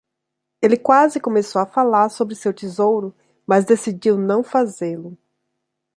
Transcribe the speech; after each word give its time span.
Ele 0.63 0.77
quase 0.79 1.19
começou 1.19 1.61
a 1.61 1.65
falar 1.67 2.09
sobre 2.09 2.33
seu 2.33 2.51
tesouro, 2.51 3.13
mas 3.45 3.65
decidiu 3.65 4.17
não 4.17 4.43
fazê-lo. 4.43 5.15